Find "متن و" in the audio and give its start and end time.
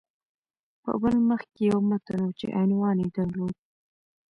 1.89-2.29